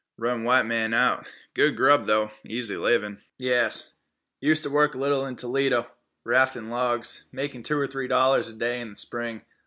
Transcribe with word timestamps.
Run 0.17 0.45
white 0.45 0.65
man 0.65 0.95
out. 0.95 1.27
Good 1.53 1.77
grub, 1.77 2.07
though. 2.07 2.31
Easy 2.43 2.75
livin'." 2.75 3.21
"Yas; 3.37 3.93
useter 4.39 4.71
work 4.71 4.95
little 4.95 5.27
in 5.27 5.35
Toledo, 5.35 5.85
raftin' 6.25 6.69
logs. 6.71 7.27
Make 7.31 7.63
two 7.63 7.77
or 7.79 7.85
three 7.85 8.07
dollars 8.07 8.49
er 8.51 8.57
day 8.57 8.81
in 8.81 8.89
the 8.89 8.95
spring. 8.95 9.43